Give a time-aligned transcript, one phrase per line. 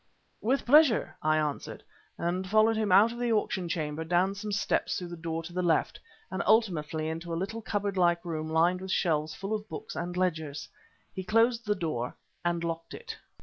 [0.41, 1.83] "With pleasure," I answered,
[2.17, 5.53] and followed him out of the auction chamber down some steps through the door to
[5.53, 5.99] the left,
[6.31, 10.17] and ultimately into a little cupboard like room lined with shelves full of books and
[10.17, 10.67] ledgers.
[11.13, 13.15] He closed the door and locked it.